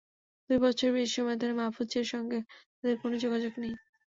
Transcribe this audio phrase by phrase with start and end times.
[0.49, 2.39] দুই বছরের বেশি সময় ধরে মাহফুজুরের সঙ্গে
[2.73, 3.73] তাঁদের কোনো যোগাযোগ নেই।